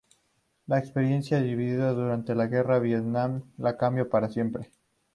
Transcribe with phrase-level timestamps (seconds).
[0.65, 4.71] Las experiencias vividas durante la guerra de Vietnam lo cambian para siempre.